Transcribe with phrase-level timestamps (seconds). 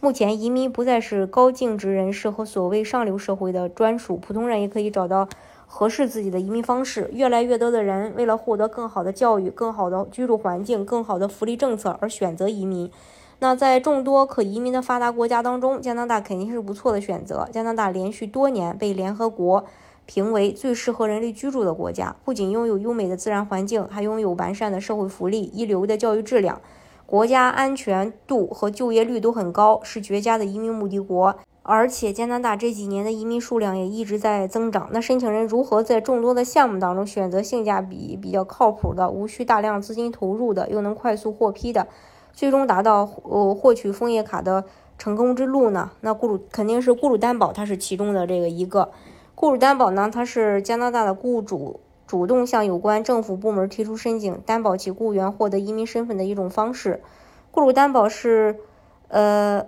[0.00, 5.28] 目前，移民不再是高净值人士和所谓上流社会的专属，普通人也可以找到。
[5.68, 12.88] 合适自己的移民方式，越来越多的人为了获得更好的教育、更好的居住环境、更好的福利政策而选择移民。
[13.40, 17.48] 那在众多可移民的发达国家当中，加拿大肯定是不错的选择。
[17.52, 19.64] 加拿大连续多年被联合国
[20.06, 26.60] 评为最适合人类居住的国家，不仅拥有优美的自然环境，还拥有完善的社会福利、一流的教育质量，
[27.06, 31.36] 国家安全度和就业率都很高，是绝佳的移民目的国。
[31.68, 34.88] 而且加拿大这几年的移民数量也一直在增长。
[34.92, 41.88] 那申请人如何在众多的项目当中选择性价比比较靠谱的、无需大量资金投入的、又能快速获批的，
[42.32, 44.64] 最终达到呃获取枫叶卡的
[44.96, 45.90] 成功之路呢？
[46.02, 48.90] 那雇主肯定是雇主担保，它是其中的这个一个。
[49.34, 57.02] 雇主担保呢，它是加拿大的雇主主动向有关政府部门提出申请，担保其雇员获得移民身份的一种方式。
[57.50, 58.56] 雇主担保是，
[59.08, 59.66] 呃。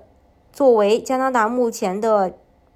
[0.51, 2.33] 作为加拿大目前的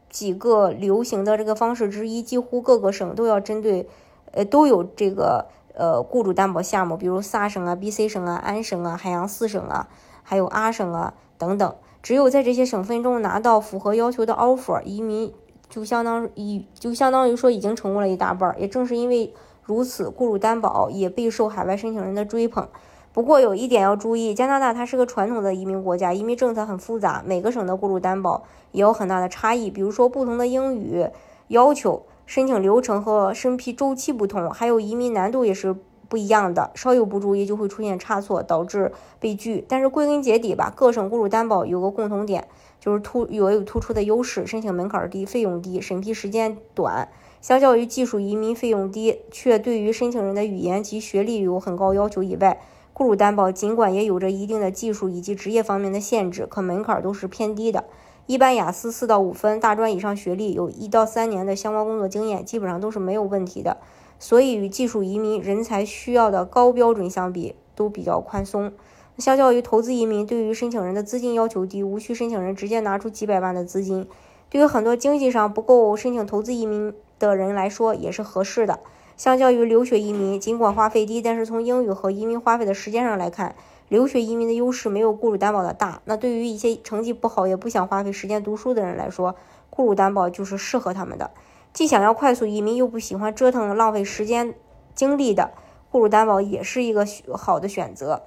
[0.09, 3.89] 几个流行的这个方式之一，几乎各个省都要针对，
[4.31, 9.89] 呃，都有这个呃雇主担保项目，比如萨省啊、BC 省啊、安省啊、海洋四省啊，
[10.23, 11.75] 还有阿省啊等等。
[12.03, 15.33] 只有在这些省份中拿到符合要求的 offer，移民
[15.69, 18.55] 就相当于就相当于说已经成功了一大半。
[18.61, 19.33] 也正是因为
[19.65, 22.69] 如此，雇主担保也备受海外申请人的追捧。
[23.13, 29.71] 不过有一点要注意，加拿大它是个传统的移民国家，移民政策很复杂，每个省的雇主担保也有很大的差异。
[29.71, 31.07] 比如说，不同的英语
[31.49, 35.77] 要求、申请流程和审批周期不同，还有移民难度也是
[36.09, 38.91] 不一样的，稍有不注意就会出现差错，导致
[39.21, 39.65] 被拒。
[39.69, 42.49] 但是归根结底吧，各省雇主担保有个共同点，
[42.81, 47.09] 就是突有有突出的优势：申请门槛低、费用低、审批时间短。
[47.43, 52.63] 相较于技术移民费用低，却对于申请人的语言及学历有很高要求以外。
[52.95, 57.85] 雇主担保尽管也有着一定的技术以及职业方面的限制，可门槛都是偏低的。
[58.27, 63.79] 一般雅思四到五分，大专以上学历，有一到三年的相关工作经验，基本上都是没有问题的。
[64.21, 68.73] 所以与技术移民人才需要的高标准相比，都比较宽松。
[69.19, 74.07] 相较于投资移民，对于申请人的资金要求低，无需申请人直接拿出几百万的资金。
[74.53, 78.81] 对于很多经济上不够申请投资移民的人来说，也是合适的。
[79.17, 83.55] 相较于留学移民，尽管花费低，但是从英语和移民花费的时间上来看，
[83.89, 86.03] 留学移民的优势没有雇主担保的大。
[86.05, 89.35] 那对于一些成绩不好也不想花费时间读书的人来说，
[89.71, 91.31] 雇主担保就是适合他们的。
[91.73, 94.55] 既想要快速移民，又不喜欢折腾浪费时间
[94.95, 95.53] 精力的，
[95.91, 98.25] 雇主担保也是一个好的选择。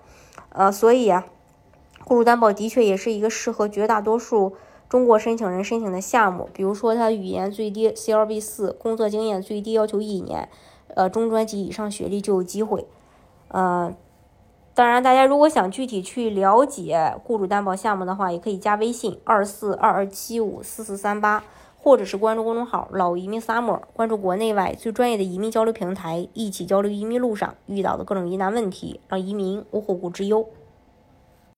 [0.49, 1.27] 呃，所以啊，
[2.03, 4.55] 雇主担保的确也是一个适合绝大多数
[4.95, 6.47] 中国申请人申请的项目。
[6.53, 10.47] 比如说，他语言最低 CLB 四，工作经验最低要求一年。
[10.87, 12.87] 呃，中专及以上学历就有机会。
[13.49, 13.93] 呃，
[14.73, 21.43] 当然，大家如果想具体去了解雇主担保项目的话，也可以加微信二四二二七五四四三八，
[21.75, 30.47] 或者是关注公众号“老移民 summer”，关注国内外最专业的移民交流平台，一起交流移民路上遇到的各种疑难问题，让移民无后顾之忧。